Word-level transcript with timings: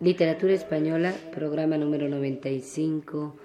Literatura 0.00 0.52
Española, 0.52 1.14
programa 1.32 1.78
número 1.78 2.08
95 2.08 3.36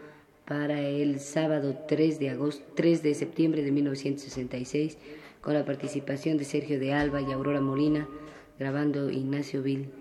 para 0.46 0.81
el 0.81 1.20
sábado 1.20 1.78
3 1.88 2.20
de 2.20 2.31
agosto, 2.31 2.65
3 2.75 3.04
de 3.04 3.13
septiembre 3.13 3.62
de 3.62 3.71
1966, 3.71 4.97
con 5.41 5.54
la 5.54 5.63
participación 5.63 6.39
de 6.39 6.46
Sergio 6.46 6.79
de 6.79 6.91
Alba 6.91 7.21
y 7.21 7.31
Aurora 7.31 7.62
Molina, 7.62 8.09
grabando 8.57 9.12
Ignacio 9.12 9.62
Vil. 9.62 9.98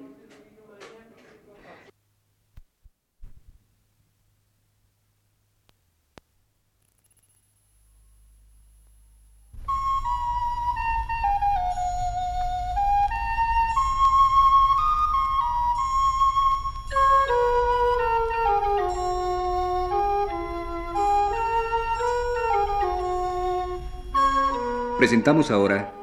Presentamos 24.98 25.52
ahora 25.52 25.94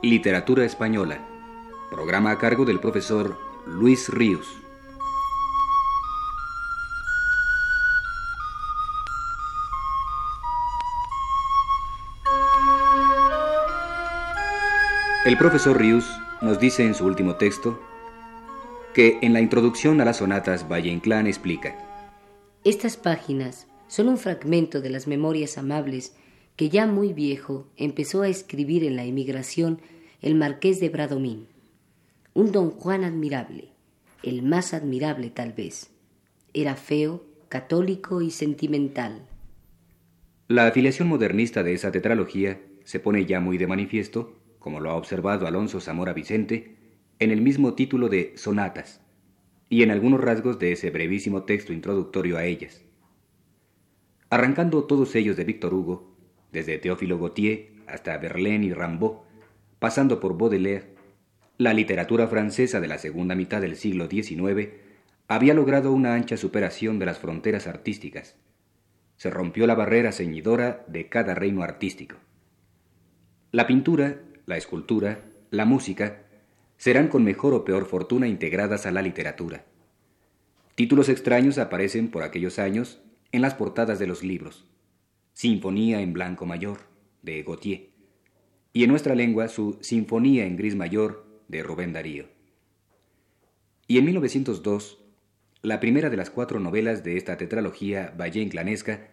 Literatura 0.00 0.64
Española, 0.64 1.18
programa 1.90 2.30
a 2.30 2.38
cargo 2.38 2.64
del 2.64 2.80
profesor 2.80 3.36
Luis 3.66 4.08
Ríos. 4.08 4.56
El 15.26 15.36
profesor 15.36 15.78
Ríos 15.78 16.10
nos 16.40 16.58
dice 16.58 16.86
en 16.86 16.94
su 16.94 17.04
último 17.04 17.34
texto 17.34 17.78
que 18.94 19.18
en 19.20 19.34
la 19.34 19.42
introducción 19.42 20.00
a 20.00 20.06
las 20.06 20.16
sonatas 20.16 20.66
Valle 20.72 20.88
Inclán 20.88 21.26
explica 21.26 21.76
Estas 22.64 22.96
páginas 22.96 23.66
son 23.88 24.08
un 24.08 24.16
fragmento 24.16 24.80
de 24.80 24.88
las 24.88 25.06
memorias 25.06 25.58
amables 25.58 26.14
que 26.56 26.68
ya 26.68 26.86
muy 26.86 27.12
viejo 27.12 27.66
empezó 27.76 28.22
a 28.22 28.28
escribir 28.28 28.84
en 28.84 28.96
la 28.96 29.04
emigración 29.04 29.80
el 30.20 30.34
marqués 30.34 30.80
de 30.80 30.88
Bradomín, 30.88 31.46
un 32.34 32.52
don 32.52 32.70
Juan 32.70 33.04
admirable, 33.04 33.68
el 34.22 34.42
más 34.42 34.74
admirable 34.74 35.30
tal 35.30 35.52
vez. 35.52 35.90
Era 36.54 36.76
feo, 36.76 37.24
católico 37.48 38.22
y 38.22 38.30
sentimental. 38.30 39.26
La 40.48 40.66
afiliación 40.66 41.08
modernista 41.08 41.62
de 41.62 41.74
esa 41.74 41.92
tetralogía 41.92 42.60
se 42.84 43.00
pone 43.00 43.26
ya 43.26 43.40
muy 43.40 43.58
de 43.58 43.66
manifiesto, 43.66 44.38
como 44.58 44.80
lo 44.80 44.90
ha 44.90 44.96
observado 44.96 45.46
Alonso 45.46 45.80
Zamora 45.80 46.12
Vicente, 46.12 46.76
en 47.18 47.30
el 47.30 47.40
mismo 47.40 47.74
título 47.74 48.08
de 48.08 48.32
Sonatas, 48.36 49.00
y 49.68 49.82
en 49.82 49.90
algunos 49.90 50.20
rasgos 50.20 50.58
de 50.58 50.72
ese 50.72 50.90
brevísimo 50.90 51.44
texto 51.44 51.72
introductorio 51.72 52.36
a 52.36 52.44
ellas. 52.44 52.82
Arrancando 54.28 54.84
todos 54.84 55.14
ellos 55.14 55.36
de 55.36 55.44
Víctor 55.44 55.74
Hugo, 55.74 56.11
desde 56.52 56.78
Théophile 56.78 57.16
Gautier 57.16 57.72
hasta 57.86 58.16
Verlaine 58.18 58.66
y 58.66 58.72
Rimbaud, 58.72 59.16
pasando 59.78 60.20
por 60.20 60.38
Baudelaire, 60.38 60.92
la 61.58 61.74
literatura 61.74 62.26
francesa 62.28 62.80
de 62.80 62.88
la 62.88 62.98
segunda 62.98 63.34
mitad 63.34 63.60
del 63.60 63.76
siglo 63.76 64.08
XIX 64.08 64.68
había 65.28 65.54
logrado 65.54 65.92
una 65.92 66.14
ancha 66.14 66.36
superación 66.36 66.98
de 66.98 67.06
las 67.06 67.18
fronteras 67.18 67.66
artísticas. 67.66 68.36
Se 69.16 69.30
rompió 69.30 69.66
la 69.66 69.74
barrera 69.74 70.12
ceñidora 70.12 70.84
de 70.88 71.08
cada 71.08 71.34
reino 71.34 71.62
artístico. 71.62 72.16
La 73.50 73.66
pintura, 73.66 74.20
la 74.46 74.56
escultura, 74.56 75.24
la 75.50 75.64
música 75.64 76.22
serán 76.76 77.08
con 77.08 77.22
mejor 77.22 77.54
o 77.54 77.64
peor 77.64 77.86
fortuna 77.86 78.26
integradas 78.26 78.86
a 78.86 78.90
la 78.90 79.02
literatura. 79.02 79.64
Títulos 80.74 81.08
extraños 81.08 81.58
aparecen 81.58 82.10
por 82.10 82.22
aquellos 82.22 82.58
años 82.58 83.00
en 83.30 83.42
las 83.42 83.54
portadas 83.54 83.98
de 83.98 84.06
los 84.06 84.22
libros. 84.24 84.66
Sinfonía 85.32 86.00
en 86.00 86.12
Blanco 86.12 86.46
Mayor, 86.46 86.80
de 87.22 87.42
Gautier, 87.42 87.90
y 88.72 88.84
en 88.84 88.90
nuestra 88.90 89.14
lengua 89.14 89.48
su 89.48 89.78
Sinfonía 89.80 90.46
en 90.46 90.56
Gris 90.56 90.74
Mayor, 90.74 91.26
de 91.48 91.62
Rubén 91.62 91.92
Darío. 91.92 92.26
Y 93.86 93.98
en 93.98 94.04
1902, 94.06 94.98
la 95.62 95.80
primera 95.80 96.10
de 96.10 96.16
las 96.16 96.30
cuatro 96.30 96.60
novelas 96.60 97.04
de 97.04 97.16
esta 97.16 97.36
tetralogía 97.36 98.14
valle-inclanesca 98.18 99.10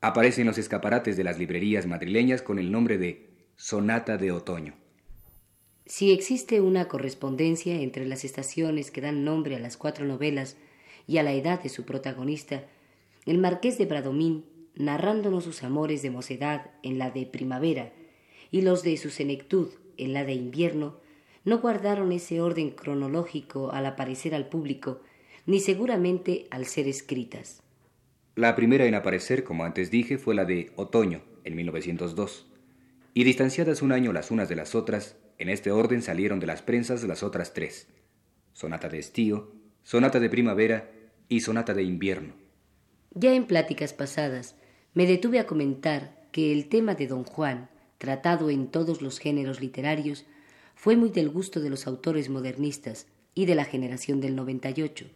aparece 0.00 0.42
en 0.42 0.46
los 0.46 0.58
escaparates 0.58 1.16
de 1.16 1.24
las 1.24 1.38
librerías 1.38 1.86
madrileñas 1.86 2.42
con 2.42 2.58
el 2.58 2.72
nombre 2.72 2.98
de 2.98 3.30
Sonata 3.56 4.16
de 4.16 4.32
Otoño. 4.32 4.74
Si 5.86 6.12
existe 6.12 6.60
una 6.60 6.88
correspondencia 6.88 7.80
entre 7.80 8.06
las 8.06 8.24
estaciones 8.24 8.90
que 8.90 9.00
dan 9.00 9.24
nombre 9.24 9.56
a 9.56 9.58
las 9.58 9.76
cuatro 9.76 10.06
novelas 10.06 10.56
y 11.06 11.18
a 11.18 11.22
la 11.22 11.32
edad 11.32 11.62
de 11.62 11.68
su 11.68 11.84
protagonista, 11.84 12.64
el 13.26 13.38
marqués 13.38 13.76
de 13.76 13.86
Bradomín 13.86 14.44
narrándonos 14.74 15.44
sus 15.44 15.62
amores 15.62 16.02
de 16.02 16.10
mocedad 16.10 16.70
en 16.82 16.98
la 16.98 17.10
de 17.10 17.26
primavera 17.26 17.92
y 18.50 18.62
los 18.62 18.82
de 18.82 18.96
su 18.96 19.10
senectud 19.10 19.68
en 19.96 20.12
la 20.12 20.24
de 20.24 20.32
invierno, 20.34 20.98
no 21.44 21.58
guardaron 21.58 22.12
ese 22.12 22.40
orden 22.40 22.70
cronológico 22.70 23.72
al 23.72 23.86
aparecer 23.86 24.34
al 24.34 24.48
público, 24.48 25.00
ni 25.46 25.60
seguramente 25.60 26.46
al 26.50 26.66
ser 26.66 26.88
escritas. 26.88 27.62
La 28.36 28.54
primera 28.56 28.86
en 28.86 28.94
aparecer, 28.94 29.44
como 29.44 29.64
antes 29.64 29.90
dije, 29.90 30.18
fue 30.18 30.34
la 30.34 30.44
de 30.44 30.72
Otoño, 30.76 31.22
en 31.44 31.56
1902, 31.56 32.46
y 33.14 33.24
distanciadas 33.24 33.82
un 33.82 33.92
año 33.92 34.12
las 34.12 34.30
unas 34.30 34.48
de 34.48 34.56
las 34.56 34.74
otras, 34.74 35.16
en 35.38 35.48
este 35.48 35.70
orden 35.70 36.02
salieron 36.02 36.38
de 36.40 36.46
las 36.46 36.62
prensas 36.62 37.02
las 37.02 37.22
otras 37.22 37.54
tres, 37.54 37.88
Sonata 38.52 38.88
de 38.88 38.98
Estío, 38.98 39.52
Sonata 39.82 40.20
de 40.20 40.28
Primavera 40.28 40.90
y 41.28 41.40
Sonata 41.40 41.74
de 41.74 41.82
Invierno. 41.82 42.34
Ya 43.12 43.34
en 43.34 43.46
pláticas 43.46 43.92
pasadas 43.92 44.54
me 44.94 45.06
detuve 45.06 45.38
a 45.38 45.46
comentar 45.46 46.16
que 46.32 46.52
el 46.52 46.68
tema 46.68 46.94
de 46.94 47.06
Don 47.06 47.24
Juan, 47.24 47.68
tratado 47.98 48.50
en 48.50 48.68
todos 48.68 49.02
los 49.02 49.18
géneros 49.18 49.60
literarios, 49.60 50.24
fue 50.74 50.96
muy 50.96 51.10
del 51.10 51.28
gusto 51.28 51.60
de 51.60 51.70
los 51.70 51.86
autores 51.86 52.28
modernistas 52.28 53.06
y 53.34 53.46
de 53.46 53.54
la 53.54 53.64
generación 53.64 54.20
del 54.20 54.34
98, 54.34 55.06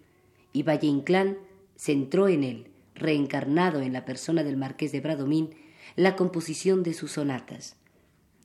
y 0.53 0.62
Valle 0.62 0.87
Inclán 0.87 1.39
centró 1.77 2.29
en 2.29 2.45
él, 2.45 2.67
reencarnado 2.95 3.81
en 3.81 3.93
la 3.93 4.05
persona 4.05 4.45
del 4.45 4.57
marqués 4.57 4.93
de 4.93 5.01
Bradomín, 5.01 5.51
la 5.97 6.17
composición 6.17 6.83
de 6.83 6.95
sus 6.95 7.12
sonatas. 7.12 7.77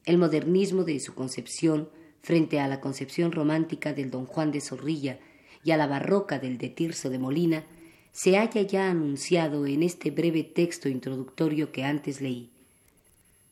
El 0.06 0.18
modernismo 0.18 0.84
de 0.84 1.00
su 1.00 1.14
concepción 1.14 1.90
frente 2.22 2.60
a 2.60 2.68
la 2.68 2.82
concepción 2.82 3.32
romántica 3.32 3.94
del 3.94 4.12
Don 4.12 4.26
Juan 4.26 4.52
de 4.52 4.62
Zorrilla 4.62 5.20
y 5.64 5.72
a 5.72 5.78
la 5.78 5.88
barroca 5.88 6.40
del 6.40 6.58
de 6.58 6.70
Tirso 6.70 7.10
de 7.10 7.20
Molina 7.20 7.64
se 8.12 8.38
haya 8.38 8.62
ya 8.62 8.90
anunciado 8.90 9.66
en 9.66 9.84
este 9.84 10.12
breve 10.12 10.44
texto 10.44 10.90
introductorio 10.90 11.72
que 11.72 11.84
antes 11.84 12.22
leí. 12.22 12.50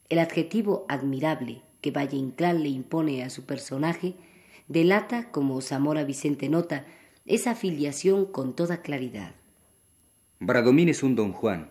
El 0.09 0.19
adjetivo 0.19 0.85
admirable 0.90 1.62
que 1.81 1.91
Valle 1.91 2.18
Inclán 2.18 2.63
le 2.63 2.69
impone 2.69 3.23
a 3.23 3.29
su 3.29 3.46
personaje 3.46 4.16
delata, 4.67 5.31
como 5.31 5.62
Zamora 5.62 6.03
Vicente 6.03 6.50
nota, 6.50 6.85
esa 7.25 7.51
afiliación 7.51 8.25
con 8.25 8.56
toda 8.56 8.81
claridad. 8.81 9.35
Bradomín 10.40 10.90
es 10.90 11.03
un 11.03 11.16
don 11.16 11.34
Juan, 11.34 11.69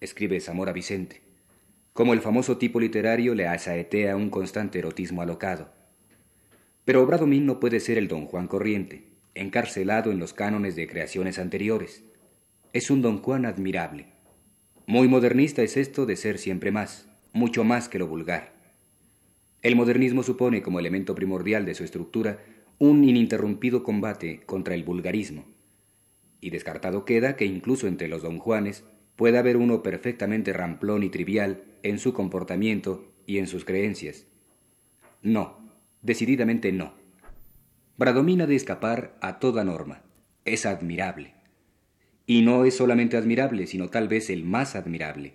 escribe 0.00 0.40
Zamora 0.40 0.72
Vicente, 0.72 1.22
como 1.92 2.12
el 2.12 2.20
famoso 2.20 2.58
tipo 2.58 2.80
literario 2.80 3.34
le 3.34 3.46
asaetea 3.46 4.16
un 4.16 4.30
constante 4.30 4.78
erotismo 4.78 5.22
alocado. 5.22 5.70
Pero 6.84 7.06
Bradomín 7.06 7.46
no 7.46 7.60
puede 7.60 7.80
ser 7.80 7.96
el 7.98 8.08
don 8.08 8.26
Juan 8.26 8.48
corriente, 8.48 9.04
encarcelado 9.34 10.10
en 10.10 10.18
los 10.18 10.32
cánones 10.32 10.76
de 10.76 10.86
creaciones 10.86 11.38
anteriores 11.38 12.04
es 12.74 12.90
un 12.90 13.02
don 13.02 13.18
Juan 13.18 13.46
admirable. 13.46 14.08
Muy 14.86 15.06
modernista 15.06 15.62
es 15.62 15.76
esto 15.76 16.06
de 16.06 16.16
ser 16.16 16.38
siempre 16.38 16.72
más, 16.72 17.08
mucho 17.32 17.62
más 17.62 17.88
que 17.88 18.00
lo 18.00 18.08
vulgar. 18.08 18.52
El 19.62 19.76
modernismo 19.76 20.24
supone 20.24 20.60
como 20.60 20.80
elemento 20.80 21.14
primordial 21.14 21.64
de 21.66 21.76
su 21.76 21.84
estructura 21.84 22.40
un 22.78 23.04
ininterrumpido 23.04 23.84
combate 23.84 24.40
contra 24.44 24.74
el 24.74 24.82
vulgarismo. 24.82 25.44
Y 26.40 26.50
descartado 26.50 27.04
queda 27.04 27.36
que 27.36 27.44
incluso 27.44 27.86
entre 27.86 28.08
los 28.08 28.22
don 28.22 28.40
Juanes 28.40 28.82
pueda 29.14 29.38
haber 29.38 29.56
uno 29.56 29.84
perfectamente 29.84 30.52
ramplón 30.52 31.04
y 31.04 31.10
trivial 31.10 31.62
en 31.84 32.00
su 32.00 32.12
comportamiento 32.12 33.14
y 33.24 33.38
en 33.38 33.46
sus 33.46 33.64
creencias. 33.64 34.26
No, 35.22 35.60
decididamente 36.02 36.72
no. 36.72 36.94
Bradomina 37.98 38.48
de 38.48 38.56
escapar 38.56 39.16
a 39.20 39.38
toda 39.38 39.62
norma. 39.62 40.02
Es 40.44 40.66
admirable. 40.66 41.33
Y 42.26 42.42
no 42.42 42.64
es 42.64 42.76
solamente 42.76 43.16
admirable, 43.16 43.66
sino 43.66 43.88
tal 43.88 44.08
vez 44.08 44.30
el 44.30 44.44
más 44.44 44.76
admirable. 44.76 45.34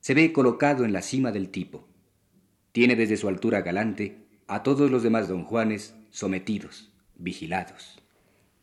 Se 0.00 0.14
ve 0.14 0.32
colocado 0.32 0.84
en 0.84 0.92
la 0.92 1.02
cima 1.02 1.30
del 1.30 1.50
tipo. 1.50 1.86
Tiene 2.72 2.96
desde 2.96 3.16
su 3.16 3.28
altura 3.28 3.60
galante 3.60 4.16
a 4.46 4.62
todos 4.62 4.90
los 4.90 5.02
demás 5.02 5.28
don 5.28 5.44
Juanes 5.44 5.94
sometidos, 6.10 6.90
vigilados. 7.16 7.98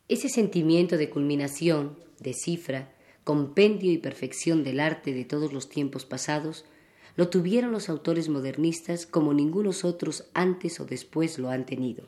Ese 0.08 0.28
sentimiento 0.28 0.96
de 0.96 1.10
culminación, 1.10 1.98
de 2.18 2.32
cifra, 2.32 2.92
compendio 3.24 3.92
y 3.92 3.98
perfección 3.98 4.64
del 4.64 4.80
arte 4.80 5.12
de 5.12 5.24
todos 5.24 5.52
los 5.52 5.68
tiempos 5.68 6.06
pasados, 6.06 6.64
lo 7.14 7.28
tuvieron 7.28 7.72
los 7.72 7.88
autores 7.88 8.28
modernistas 8.28 9.04
como 9.06 9.34
ningunos 9.34 9.84
otros 9.84 10.30
antes 10.34 10.80
o 10.80 10.86
después 10.86 11.38
lo 11.38 11.50
han 11.50 11.66
tenido. 11.66 12.06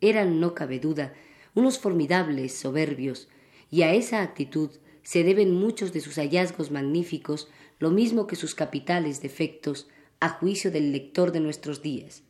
Eran, 0.00 0.40
no 0.40 0.54
cabe 0.54 0.78
duda, 0.78 1.12
unos 1.54 1.78
formidables 1.78 2.56
soberbios, 2.56 3.28
y 3.72 3.82
a 3.82 3.94
esa 3.94 4.22
actitud 4.22 4.70
se 5.02 5.24
deben 5.24 5.54
muchos 5.54 5.94
de 5.94 6.02
sus 6.02 6.16
hallazgos 6.16 6.70
magníficos, 6.70 7.48
lo 7.78 7.90
mismo 7.90 8.26
que 8.26 8.36
sus 8.36 8.54
capitales 8.54 9.22
defectos, 9.22 9.88
a 10.20 10.28
juicio 10.28 10.70
del 10.70 10.92
lector 10.92 11.32
de 11.32 11.40
nuestros 11.40 11.80
días. 11.80 12.22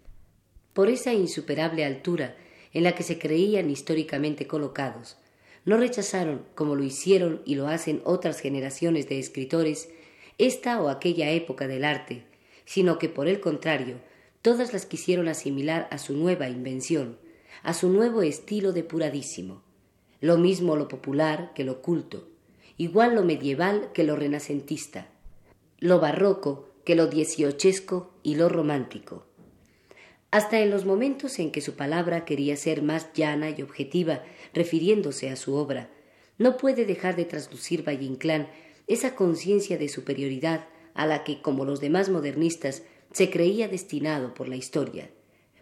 Por 0.72 0.88
esa 0.88 1.12
insuperable 1.12 1.84
altura 1.84 2.36
en 2.72 2.84
la 2.84 2.94
que 2.94 3.02
se 3.02 3.18
creían 3.18 3.68
históricamente 3.68 4.46
colocados, 4.46 5.16
no 5.64 5.76
rechazaron, 5.76 6.46
como 6.54 6.76
lo 6.76 6.84
hicieron 6.84 7.42
y 7.44 7.56
lo 7.56 7.66
hacen 7.66 8.02
otras 8.04 8.38
generaciones 8.38 9.08
de 9.08 9.18
escritores, 9.18 9.90
esta 10.38 10.80
o 10.80 10.88
aquella 10.88 11.28
época 11.30 11.66
del 11.66 11.84
arte, 11.84 12.22
sino 12.66 13.00
que 13.00 13.08
por 13.08 13.26
el 13.26 13.40
contrario, 13.40 13.96
todas 14.42 14.72
las 14.72 14.86
quisieron 14.86 15.26
asimilar 15.26 15.88
a 15.90 15.98
su 15.98 16.16
nueva 16.16 16.48
invención, 16.48 17.18
a 17.64 17.74
su 17.74 17.88
nuevo 17.88 18.22
estilo 18.22 18.72
depuradísimo. 18.72 19.62
Lo 20.22 20.38
mismo 20.38 20.76
lo 20.76 20.86
popular 20.86 21.52
que 21.52 21.64
lo 21.64 21.82
culto, 21.82 22.28
igual 22.78 23.16
lo 23.16 23.24
medieval 23.24 23.90
que 23.92 24.04
lo 24.04 24.14
renacentista, 24.14 25.08
lo 25.80 25.98
barroco 25.98 26.68
que 26.84 26.94
lo 26.94 27.08
dieciochesco 27.08 28.14
y 28.22 28.36
lo 28.36 28.48
romántico. 28.48 29.26
Hasta 30.30 30.60
en 30.60 30.70
los 30.70 30.84
momentos 30.84 31.40
en 31.40 31.50
que 31.50 31.60
su 31.60 31.74
palabra 31.74 32.24
quería 32.24 32.56
ser 32.56 32.82
más 32.82 33.12
llana 33.14 33.50
y 33.50 33.62
objetiva, 33.62 34.22
refiriéndose 34.54 35.28
a 35.28 35.34
su 35.34 35.56
obra, 35.56 35.90
no 36.38 36.56
puede 36.56 36.84
dejar 36.84 37.16
de 37.16 37.24
traslucir 37.24 37.84
Valle 37.84 38.04
Inclán 38.04 38.46
esa 38.86 39.16
conciencia 39.16 39.76
de 39.76 39.88
superioridad 39.88 40.68
a 40.94 41.04
la 41.04 41.24
que, 41.24 41.42
como 41.42 41.64
los 41.64 41.80
demás 41.80 42.10
modernistas, 42.10 42.84
se 43.10 43.28
creía 43.28 43.66
destinado 43.66 44.34
por 44.34 44.48
la 44.48 44.54
historia, 44.54 45.10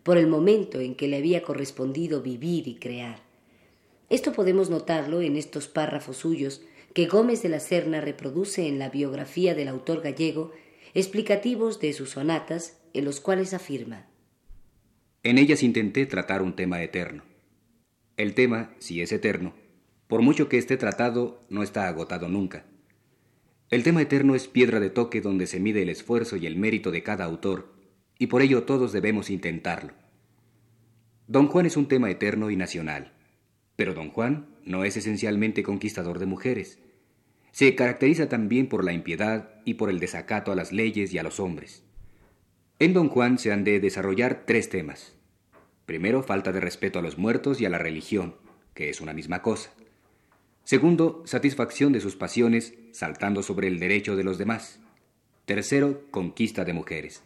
por 0.02 0.18
el 0.18 0.26
momento 0.26 0.80
en 0.80 0.96
que 0.96 1.08
le 1.08 1.16
había 1.16 1.42
correspondido 1.42 2.20
vivir 2.20 2.68
y 2.68 2.74
crear. 2.74 3.29
Esto 4.10 4.32
podemos 4.32 4.70
notarlo 4.70 5.22
en 5.22 5.36
estos 5.36 5.68
párrafos 5.68 6.16
suyos 6.16 6.62
que 6.94 7.06
Gómez 7.06 7.42
de 7.42 7.48
la 7.48 7.60
Serna 7.60 8.00
reproduce 8.00 8.66
en 8.66 8.80
la 8.80 8.90
biografía 8.90 9.54
del 9.54 9.68
autor 9.68 10.02
gallego, 10.02 10.50
explicativos 10.94 11.78
de 11.78 11.92
sus 11.92 12.10
sonatas, 12.10 12.80
en 12.92 13.04
los 13.04 13.20
cuales 13.20 13.54
afirma 13.54 14.08
En 15.22 15.38
ellas 15.38 15.62
intenté 15.62 16.06
tratar 16.06 16.42
un 16.42 16.56
tema 16.56 16.82
eterno. 16.82 17.22
El 18.16 18.34
tema, 18.34 18.74
si 18.80 19.00
es 19.00 19.12
eterno, 19.12 19.54
por 20.08 20.22
mucho 20.22 20.48
que 20.48 20.58
esté 20.58 20.76
tratado, 20.76 21.44
no 21.48 21.62
está 21.62 21.86
agotado 21.86 22.28
nunca. 22.28 22.66
El 23.70 23.84
tema 23.84 24.02
eterno 24.02 24.34
es 24.34 24.48
piedra 24.48 24.80
de 24.80 24.90
toque 24.90 25.20
donde 25.20 25.46
se 25.46 25.60
mide 25.60 25.82
el 25.82 25.88
esfuerzo 25.88 26.36
y 26.36 26.46
el 26.46 26.56
mérito 26.56 26.90
de 26.90 27.04
cada 27.04 27.24
autor, 27.24 27.72
y 28.18 28.26
por 28.26 28.42
ello 28.42 28.64
todos 28.64 28.92
debemos 28.92 29.30
intentarlo. 29.30 29.92
Don 31.28 31.46
Juan 31.46 31.66
es 31.66 31.76
un 31.76 31.86
tema 31.86 32.10
eterno 32.10 32.50
y 32.50 32.56
nacional, 32.56 33.12
pero 33.80 33.94
Don 33.94 34.10
Juan 34.10 34.44
no 34.66 34.84
es 34.84 34.98
esencialmente 34.98 35.62
conquistador 35.62 36.18
de 36.18 36.26
mujeres. 36.26 36.78
Se 37.50 37.74
caracteriza 37.74 38.28
también 38.28 38.68
por 38.68 38.84
la 38.84 38.92
impiedad 38.92 39.54
y 39.64 39.72
por 39.72 39.88
el 39.88 40.00
desacato 40.00 40.52
a 40.52 40.54
las 40.54 40.70
leyes 40.70 41.14
y 41.14 41.18
a 41.18 41.22
los 41.22 41.40
hombres. 41.40 41.82
En 42.78 42.92
Don 42.92 43.08
Juan 43.08 43.38
se 43.38 43.52
han 43.52 43.64
de 43.64 43.80
desarrollar 43.80 44.42
tres 44.44 44.68
temas. 44.68 45.16
Primero, 45.86 46.22
falta 46.22 46.52
de 46.52 46.60
respeto 46.60 46.98
a 46.98 47.02
los 47.02 47.16
muertos 47.16 47.58
y 47.58 47.64
a 47.64 47.70
la 47.70 47.78
religión, 47.78 48.34
que 48.74 48.90
es 48.90 49.00
una 49.00 49.14
misma 49.14 49.40
cosa. 49.40 49.72
Segundo, 50.62 51.22
satisfacción 51.24 51.94
de 51.94 52.02
sus 52.02 52.16
pasiones 52.16 52.74
saltando 52.92 53.42
sobre 53.42 53.68
el 53.68 53.78
derecho 53.78 54.14
de 54.14 54.24
los 54.24 54.36
demás. 54.36 54.78
Tercero, 55.46 56.02
conquista 56.10 56.66
de 56.66 56.74
mujeres, 56.74 57.22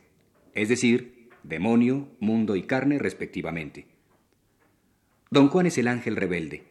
es 0.54 0.68
decir, 0.68 1.30
demonio, 1.42 2.06
mundo 2.20 2.54
y 2.54 2.62
carne 2.62 3.00
respectivamente. 3.00 3.93
Don 5.34 5.48
Juan 5.48 5.66
es 5.66 5.78
el 5.78 5.88
ángel 5.88 6.14
rebelde, 6.14 6.62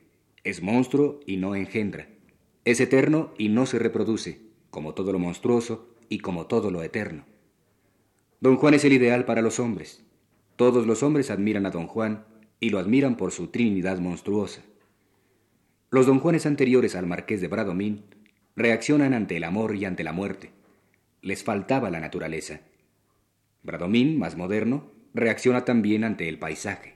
es 0.45 0.61
monstruo 0.61 1.19
y 1.25 1.35
no 1.35 1.53
engendra, 1.53 2.07
es 2.63 2.79
eterno 2.79 3.33
y 3.37 3.49
no 3.49 3.65
se 3.65 3.77
reproduce, 3.77 4.39
como 4.69 4.93
todo 4.93 5.11
lo 5.11 5.19
monstruoso 5.19 5.93
y 6.07 6.19
como 6.19 6.45
todo 6.45 6.71
lo 6.71 6.81
eterno. 6.81 7.25
Don 8.39 8.55
Juan 8.55 8.73
es 8.73 8.85
el 8.85 8.93
ideal 8.93 9.25
para 9.25 9.41
los 9.41 9.59
hombres. 9.59 10.05
Todos 10.55 10.87
los 10.87 11.03
hombres 11.03 11.29
admiran 11.29 11.65
a 11.65 11.71
Don 11.71 11.87
Juan 11.87 12.23
y 12.61 12.69
lo 12.69 12.79
admiran 12.79 13.17
por 13.17 13.33
su 13.33 13.47
trinidad 13.47 13.99
monstruosa. 13.99 14.61
Los 15.89 16.05
don 16.05 16.19
Juanes 16.19 16.45
anteriores 16.45 16.95
al 16.95 17.05
marqués 17.05 17.41
de 17.41 17.49
Bradomín 17.49 18.05
reaccionan 18.55 19.13
ante 19.13 19.35
el 19.35 19.43
amor 19.43 19.75
y 19.75 19.83
ante 19.83 20.05
la 20.05 20.13
muerte. 20.13 20.51
Les 21.21 21.43
faltaba 21.43 21.89
la 21.89 21.99
naturaleza. 21.99 22.61
Bradomín, 23.61 24.17
más 24.17 24.37
moderno, 24.37 24.89
reacciona 25.13 25.65
también 25.65 26.05
ante 26.05 26.29
el 26.29 26.39
paisaje. 26.39 26.92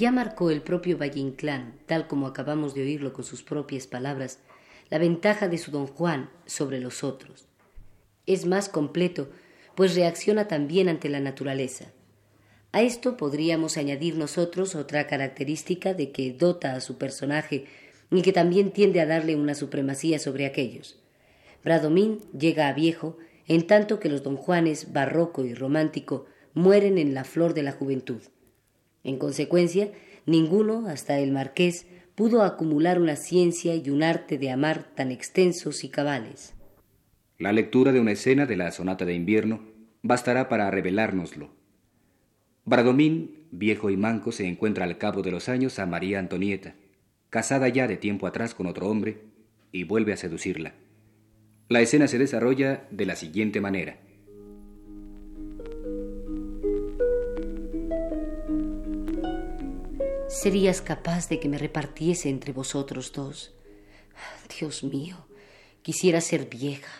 Ya 0.00 0.10
marcó 0.12 0.50
el 0.50 0.62
propio 0.62 0.96
Valle 0.96 1.20
Inclán, 1.20 1.74
tal 1.84 2.06
como 2.06 2.26
acabamos 2.26 2.72
de 2.72 2.80
oírlo 2.80 3.12
con 3.12 3.22
sus 3.22 3.42
propias 3.42 3.86
palabras, 3.86 4.38
la 4.88 4.96
ventaja 4.96 5.46
de 5.46 5.58
su 5.58 5.70
don 5.70 5.86
Juan 5.86 6.30
sobre 6.46 6.80
los 6.80 7.04
otros. 7.04 7.48
Es 8.24 8.46
más 8.46 8.70
completo, 8.70 9.28
pues 9.74 9.94
reacciona 9.94 10.48
también 10.48 10.88
ante 10.88 11.10
la 11.10 11.20
naturaleza. 11.20 11.92
A 12.72 12.80
esto 12.80 13.18
podríamos 13.18 13.76
añadir 13.76 14.16
nosotros 14.16 14.74
otra 14.74 15.06
característica 15.06 15.92
de 15.92 16.12
que 16.12 16.32
dota 16.32 16.72
a 16.72 16.80
su 16.80 16.96
personaje 16.96 17.66
y 18.10 18.22
que 18.22 18.32
también 18.32 18.70
tiende 18.70 19.02
a 19.02 19.06
darle 19.06 19.36
una 19.36 19.54
supremacía 19.54 20.18
sobre 20.18 20.46
aquellos. 20.46 20.98
Bradomín 21.62 22.20
llega 22.32 22.68
a 22.68 22.72
viejo, 22.72 23.18
en 23.46 23.66
tanto 23.66 24.00
que 24.00 24.08
los 24.08 24.22
don 24.22 24.38
Juanes 24.38 24.94
barroco 24.94 25.44
y 25.44 25.52
romántico 25.52 26.24
mueren 26.54 26.96
en 26.96 27.12
la 27.12 27.24
flor 27.24 27.52
de 27.52 27.64
la 27.64 27.72
juventud. 27.72 28.22
En 29.04 29.18
consecuencia, 29.18 29.90
ninguno, 30.26 30.86
hasta 30.86 31.18
el 31.18 31.32
marqués, 31.32 31.86
pudo 32.14 32.42
acumular 32.42 33.00
una 33.00 33.16
ciencia 33.16 33.74
y 33.74 33.90
un 33.90 34.02
arte 34.02 34.38
de 34.38 34.50
amar 34.50 34.94
tan 34.94 35.10
extensos 35.10 35.84
y 35.84 35.88
cabales. 35.88 36.54
La 37.38 37.52
lectura 37.52 37.92
de 37.92 38.00
una 38.00 38.12
escena 38.12 38.44
de 38.44 38.56
la 38.56 38.70
sonata 38.70 39.06
de 39.06 39.14
invierno 39.14 39.62
bastará 40.02 40.48
para 40.48 40.70
revelárnoslo. 40.70 41.50
Bradomín, 42.66 43.46
viejo 43.50 43.88
y 43.90 43.96
manco, 43.96 44.32
se 44.32 44.46
encuentra 44.46 44.84
al 44.84 44.98
cabo 44.98 45.22
de 45.22 45.30
los 45.30 45.48
años 45.48 45.78
a 45.78 45.86
María 45.86 46.18
Antonieta, 46.18 46.74
casada 47.30 47.68
ya 47.68 47.88
de 47.88 47.96
tiempo 47.96 48.26
atrás 48.26 48.54
con 48.54 48.66
otro 48.66 48.88
hombre, 48.88 49.22
y 49.72 49.84
vuelve 49.84 50.12
a 50.12 50.16
seducirla. 50.16 50.74
La 51.68 51.80
escena 51.80 52.08
se 52.08 52.18
desarrolla 52.18 52.86
de 52.90 53.06
la 53.06 53.16
siguiente 53.16 53.60
manera. 53.60 53.98
Serías 60.40 60.80
capaz 60.80 61.28
de 61.28 61.38
que 61.38 61.50
me 61.50 61.58
repartiese 61.58 62.30
entre 62.30 62.54
vosotros 62.54 63.12
dos. 63.12 63.52
Dios 64.58 64.82
mío, 64.82 65.26
quisiera 65.82 66.22
ser 66.22 66.48
vieja, 66.48 66.90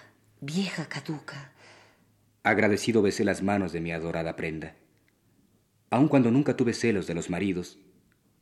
vieja 0.43 0.91
caduca. 0.91 1.53
Agradecido 2.43 3.01
besé 3.01 3.25
las 3.25 3.43
manos 3.43 3.73
de 3.73 3.81
mi 3.81 3.93
adorada 3.93 4.37
prenda. 4.37 4.77
Aun 5.89 6.09
cuando 6.09 6.31
nunca 6.31 6.55
tuve 6.55 6.75
celos 6.75 7.07
de 7.07 7.15
los 7.15 7.31
maridos, 7.31 7.79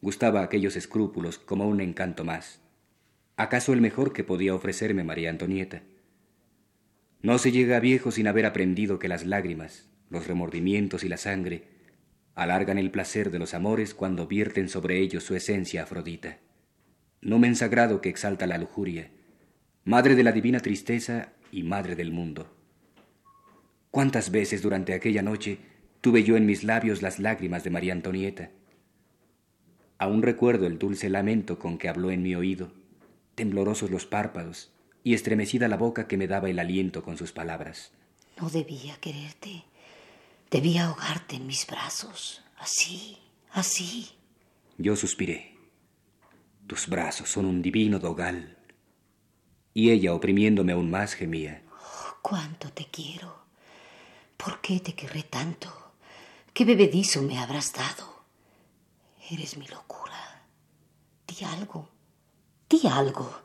gustaba 0.02 0.42
aquellos 0.42 0.74
escrúpulos 0.74 1.38
como 1.38 1.68
un 1.68 1.80
encanto 1.80 2.24
más. 2.24 2.60
¿Acaso 3.36 3.72
el 3.72 3.80
mejor 3.80 4.12
que 4.12 4.24
podía 4.24 4.52
ofrecerme 4.52 5.04
María 5.04 5.30
Antonieta? 5.30 5.82
No 7.22 7.38
se 7.38 7.52
llega 7.52 7.78
viejo 7.78 8.10
sin 8.10 8.26
haber 8.26 8.46
aprendido 8.46 8.98
que 8.98 9.06
las 9.06 9.24
lágrimas, 9.24 9.86
los 10.10 10.26
remordimientos 10.26 11.04
y 11.04 11.08
la 11.08 11.18
sangre 11.18 11.77
alargan 12.38 12.78
el 12.78 12.92
placer 12.92 13.32
de 13.32 13.40
los 13.40 13.52
amores 13.52 13.94
cuando 13.94 14.28
vierten 14.28 14.68
sobre 14.68 15.00
ellos 15.00 15.24
su 15.24 15.34
esencia 15.34 15.82
afrodita. 15.82 16.38
Numen 17.20 17.56
sagrado 17.56 18.00
que 18.00 18.10
exalta 18.10 18.46
la 18.46 18.58
lujuria, 18.58 19.10
madre 19.84 20.14
de 20.14 20.22
la 20.22 20.30
divina 20.30 20.60
tristeza 20.60 21.32
y 21.50 21.64
madre 21.64 21.96
del 21.96 22.12
mundo. 22.12 22.46
¿Cuántas 23.90 24.30
veces 24.30 24.62
durante 24.62 24.94
aquella 24.94 25.20
noche 25.20 25.58
tuve 26.00 26.22
yo 26.22 26.36
en 26.36 26.46
mis 26.46 26.62
labios 26.62 27.02
las 27.02 27.18
lágrimas 27.18 27.64
de 27.64 27.70
María 27.70 27.92
Antonieta? 27.92 28.50
Aún 29.98 30.22
recuerdo 30.22 30.68
el 30.68 30.78
dulce 30.78 31.10
lamento 31.10 31.58
con 31.58 31.76
que 31.76 31.88
habló 31.88 32.12
en 32.12 32.22
mi 32.22 32.36
oído, 32.36 32.70
temblorosos 33.34 33.90
los 33.90 34.06
párpados 34.06 34.72
y 35.02 35.14
estremecida 35.14 35.66
la 35.66 35.76
boca 35.76 36.06
que 36.06 36.16
me 36.16 36.28
daba 36.28 36.48
el 36.48 36.60
aliento 36.60 37.02
con 37.02 37.16
sus 37.16 37.32
palabras. 37.32 37.90
No 38.40 38.48
debía 38.48 38.94
quererte. 39.00 39.64
Debía 40.50 40.86
ahogarte 40.86 41.36
en 41.36 41.46
mis 41.46 41.66
brazos, 41.66 42.42
así, 42.58 43.18
así. 43.50 44.10
Yo 44.78 44.96
suspiré. 44.96 45.56
Tus 46.66 46.86
brazos 46.86 47.28
son 47.28 47.44
un 47.44 47.60
divino 47.60 47.98
dogal. 47.98 48.56
Y 49.74 49.90
ella, 49.90 50.14
oprimiéndome 50.14 50.72
aún 50.72 50.90
más, 50.90 51.14
gemía. 51.14 51.62
Oh, 51.70 52.16
cuánto 52.22 52.72
te 52.72 52.86
quiero. 52.86 53.44
¿Por 54.36 54.60
qué 54.60 54.80
te 54.80 54.94
querré 54.94 55.22
tanto? 55.22 55.92
¿Qué 56.54 56.64
bebedizo 56.64 57.22
me 57.22 57.38
habrás 57.38 57.72
dado? 57.72 58.24
Eres 59.30 59.58
mi 59.58 59.66
locura. 59.66 60.44
Di 61.26 61.44
algo. 61.44 61.90
Di 62.70 62.86
algo. 62.88 63.42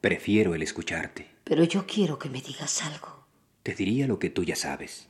Prefiero 0.00 0.54
el 0.54 0.62
escucharte. 0.62 1.28
Pero 1.42 1.64
yo 1.64 1.86
quiero 1.86 2.18
que 2.18 2.28
me 2.28 2.40
digas 2.40 2.82
algo. 2.82 3.26
Te 3.64 3.74
diría 3.74 4.06
lo 4.06 4.18
que 4.18 4.30
tú 4.30 4.44
ya 4.44 4.54
sabes, 4.54 5.08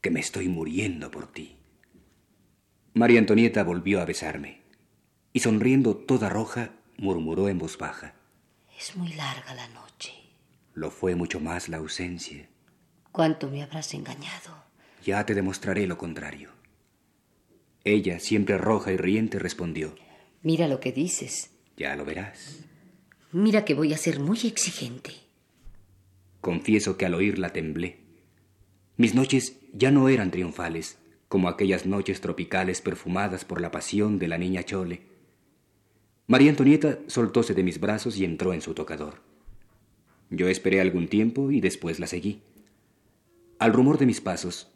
que 0.00 0.10
me 0.10 0.20
estoy 0.20 0.48
muriendo 0.48 1.10
por 1.10 1.30
ti. 1.32 1.56
María 2.94 3.18
Antonieta 3.18 3.62
volvió 3.64 4.00
a 4.00 4.04
besarme 4.04 4.62
y 5.32 5.40
sonriendo 5.40 5.96
toda 5.96 6.28
roja 6.28 6.70
murmuró 6.96 7.48
en 7.48 7.58
voz 7.58 7.78
baja. 7.78 8.14
Es 8.78 8.96
muy 8.96 9.12
larga 9.14 9.54
la 9.54 9.68
noche. 9.68 10.12
Lo 10.74 10.90
fue 10.90 11.14
mucho 11.14 11.40
más 11.40 11.68
la 11.68 11.78
ausencia. 11.78 12.48
¿Cuánto 13.12 13.48
me 13.48 13.62
habrás 13.62 13.94
engañado? 13.94 14.64
Ya 15.04 15.24
te 15.26 15.34
demostraré 15.34 15.86
lo 15.86 15.98
contrario. 15.98 16.50
Ella, 17.84 18.20
siempre 18.20 18.58
roja 18.58 18.92
y 18.92 18.96
riente, 18.96 19.38
respondió. 19.38 19.94
Mira 20.42 20.68
lo 20.68 20.80
que 20.80 20.92
dices. 20.92 21.50
Ya 21.76 21.96
lo 21.96 22.04
verás. 22.04 22.60
Mira 23.32 23.64
que 23.64 23.74
voy 23.74 23.92
a 23.92 23.98
ser 23.98 24.20
muy 24.20 24.38
exigente. 24.44 25.12
Confieso 26.40 26.96
que 26.96 27.06
al 27.06 27.14
oírla 27.14 27.52
temblé. 27.52 28.00
Mis 28.96 29.14
noches 29.14 29.57
ya 29.72 29.90
no 29.90 30.08
eran 30.08 30.30
triunfales, 30.30 30.98
como 31.28 31.48
aquellas 31.48 31.86
noches 31.86 32.20
tropicales 32.20 32.80
perfumadas 32.80 33.44
por 33.44 33.60
la 33.60 33.70
pasión 33.70 34.18
de 34.18 34.28
la 34.28 34.38
niña 34.38 34.62
Chole. 34.62 35.02
María 36.26 36.50
Antonieta 36.50 36.98
soltóse 37.06 37.54
de 37.54 37.62
mis 37.62 37.80
brazos 37.80 38.18
y 38.18 38.24
entró 38.24 38.52
en 38.52 38.60
su 38.60 38.74
tocador. 38.74 39.22
Yo 40.30 40.48
esperé 40.48 40.80
algún 40.80 41.08
tiempo 41.08 41.50
y 41.50 41.60
después 41.60 42.00
la 42.00 42.06
seguí. 42.06 42.42
Al 43.58 43.72
rumor 43.72 43.98
de 43.98 44.06
mis 44.06 44.20
pasos, 44.20 44.70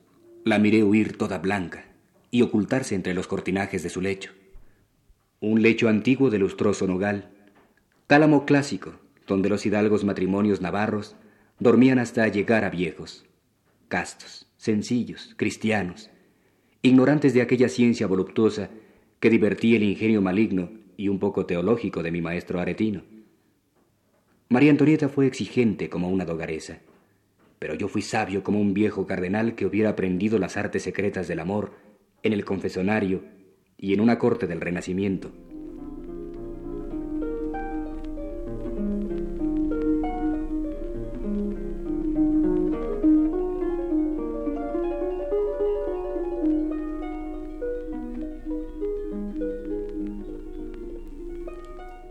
la 0.45 0.59
miré 0.59 0.83
huir 0.83 1.17
toda 1.17 1.39
blanca 1.39 1.85
y 2.31 2.43
ocultarse 2.43 2.95
entre 2.95 3.15
los 3.15 3.27
cortinajes 3.27 3.83
de 3.83 3.91
su 3.91 4.01
lecho. 4.01 4.33
Un 5.41 5.63
lecho 5.63 5.89
antiguo 5.89 6.31
de 6.31 6.39
lustroso 6.39 6.87
nogal, 6.87 7.31
tálamo 8.07 8.47
clásico, 8.47 8.95
donde 9.27 9.49
los 9.49 9.67
hidalgos 9.67 10.05
matrimonios 10.05 10.61
navarros 10.61 11.17
dormían 11.59 11.99
hasta 11.99 12.27
llegar 12.29 12.65
a 12.65 12.71
viejos, 12.71 13.25
castos, 13.89 14.52
sencillos, 14.63 15.35
cristianos, 15.37 16.09
ignorantes 16.83 17.35
de 17.35 17.43
aquella 17.43 17.69
ciencia 17.69 18.07
voluptuosa 18.07 18.71
que 19.19 19.29
divertía 19.29 19.77
el 19.77 19.83
ingenio 19.83 20.23
maligno 20.23 20.71
y 20.97 21.09
un 21.09 21.19
poco 21.19 21.47
teológico 21.47 22.05
de 22.05 22.13
mi 22.13 22.21
maestro 22.21 22.61
aretino. 22.61 23.03
María 24.49 24.71
Antonieta 24.71 25.09
fue 25.09 25.27
exigente 25.27 25.89
como 25.89 26.11
una 26.11 26.25
dogaresa, 26.25 26.79
pero 27.59 27.75
yo 27.75 27.89
fui 27.89 28.03
sabio 28.03 28.45
como 28.45 28.61
un 28.61 28.73
viejo 28.73 29.05
cardenal 29.05 29.57
que 29.57 29.67
hubiera 29.67 29.91
aprendido 29.91 30.39
las 30.39 30.57
artes 30.57 30.85
secretas 30.85 31.27
del 31.27 31.41
amor 31.41 31.73
en 32.23 32.33
el 32.33 32.45
confesonario 32.45 33.25
y 33.77 33.95
en 33.95 34.01
una 34.01 34.21
corte 34.21 34.47
del 34.47 34.61
Renacimiento. 34.61 35.33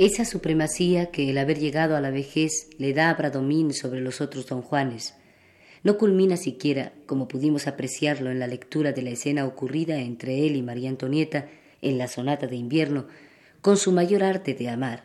Esa 0.02 0.26
supremacía 0.26 1.12
que 1.12 1.30
el 1.30 1.38
haber 1.38 1.60
llegado 1.60 1.96
a 1.96 2.02
la 2.02 2.10
vejez 2.10 2.70
le 2.80 2.92
da 2.92 3.12
a 3.12 3.14
Bradomín 3.14 3.72
sobre 3.72 4.02
los 4.02 4.20
otros 4.20 4.48
don 4.48 4.64
Juanes 4.64 5.14
no 5.84 6.00
culmina 6.00 6.38
siquiera, 6.38 6.92
como 7.06 7.28
pudimos 7.28 7.68
apreciarlo 7.68 8.32
en 8.32 8.40
la 8.40 8.48
lectura 8.48 8.94
de 8.94 9.04
la 9.04 9.12
escena 9.12 9.46
ocurrida 9.46 10.00
entre 10.00 10.48
él 10.48 10.56
y 10.56 10.64
María 10.64 10.90
Antonieta 10.90 11.50
en 11.84 12.00
la 12.00 12.08
sonata 12.08 12.48
de 12.48 12.56
invierno, 12.56 13.06
con 13.62 13.78
su 13.78 13.92
mayor 13.92 14.24
arte 14.24 14.56
de 14.56 14.70
amar, 14.70 15.04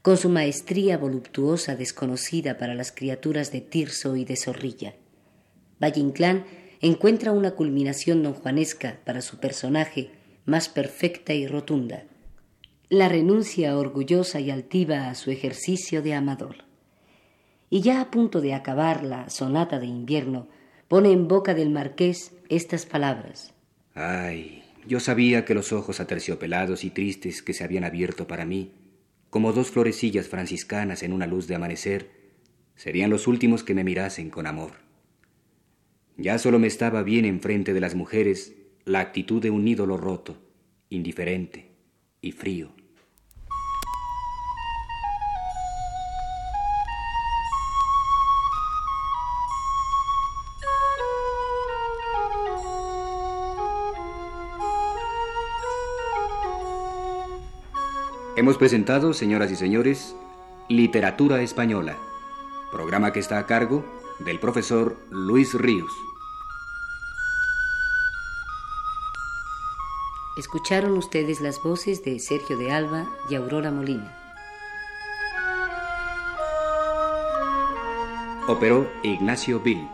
con 0.00 0.16
su 0.16 0.30
maestría 0.30 0.96
voluptuosa 0.96 1.76
desconocida 1.76 2.56
para 2.56 2.74
las 2.74 2.92
criaturas 2.92 3.52
de 3.52 3.60
Tirso 3.60 4.16
y 4.16 4.24
de 4.24 4.36
Zorrilla. 4.36 4.94
Valle 5.82 6.00
Inclán 6.00 6.46
encuentra 6.80 7.32
una 7.32 7.50
culminación 7.50 8.22
donjuanesca 8.22 9.00
para 9.04 9.20
su 9.20 9.36
personaje 9.36 10.12
más 10.46 10.70
perfecta 10.70 11.34
y 11.34 11.46
rotunda 11.46 12.04
la 12.90 13.08
renuncia 13.08 13.78
orgullosa 13.78 14.40
y 14.40 14.50
altiva 14.50 15.08
a 15.08 15.14
su 15.14 15.30
ejercicio 15.30 16.02
de 16.02 16.12
amador. 16.12 16.64
Y 17.70 17.82
ya 17.82 18.00
a 18.00 18.10
punto 18.10 18.40
de 18.40 18.52
acabar 18.52 19.04
la 19.04 19.30
sonata 19.30 19.78
de 19.78 19.86
invierno, 19.86 20.48
pone 20.88 21.12
en 21.12 21.28
boca 21.28 21.54
del 21.54 21.70
marqués 21.70 22.32
estas 22.48 22.86
palabras. 22.86 23.54
Ay, 23.94 24.64
yo 24.88 24.98
sabía 24.98 25.44
que 25.44 25.54
los 25.54 25.72
ojos 25.72 26.00
aterciopelados 26.00 26.82
y 26.82 26.90
tristes 26.90 27.42
que 27.42 27.52
se 27.52 27.62
habían 27.62 27.84
abierto 27.84 28.26
para 28.26 28.44
mí, 28.44 28.72
como 29.30 29.52
dos 29.52 29.70
florecillas 29.70 30.26
franciscanas 30.26 31.04
en 31.04 31.12
una 31.12 31.28
luz 31.28 31.46
de 31.46 31.54
amanecer, 31.54 32.10
serían 32.74 33.10
los 33.10 33.28
últimos 33.28 33.62
que 33.62 33.74
me 33.74 33.84
mirasen 33.84 34.30
con 34.30 34.48
amor. 34.48 34.72
Ya 36.16 36.38
solo 36.38 36.58
me 36.58 36.66
estaba 36.66 37.04
bien 37.04 37.24
enfrente 37.24 37.72
de 37.72 37.80
las 37.80 37.94
mujeres 37.94 38.56
la 38.84 38.98
actitud 38.98 39.40
de 39.40 39.50
un 39.50 39.68
ídolo 39.68 39.96
roto, 39.96 40.42
indiferente 40.88 41.70
y 42.20 42.32
frío. 42.32 42.79
Hemos 58.40 58.56
presentado, 58.56 59.12
señoras 59.12 59.50
y 59.50 59.56
señores, 59.56 60.16
Literatura 60.70 61.42
Española, 61.42 61.98
programa 62.72 63.12
que 63.12 63.20
está 63.20 63.38
a 63.38 63.44
cargo 63.44 63.84
del 64.18 64.40
profesor 64.40 64.96
Luis 65.10 65.52
Ríos. 65.52 65.92
Escucharon 70.38 70.96
ustedes 70.96 71.42
las 71.42 71.62
voces 71.62 72.02
de 72.02 72.18
Sergio 72.18 72.56
de 72.56 72.72
Alba 72.72 73.10
y 73.28 73.34
Aurora 73.34 73.70
Molina. 73.70 74.10
Operó 78.48 78.90
Ignacio 79.02 79.60
Bill. 79.60 79.86